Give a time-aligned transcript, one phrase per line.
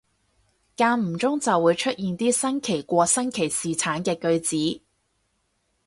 [0.75, 4.83] 間唔中就會出現啲新奇過新奇士橙嘅句子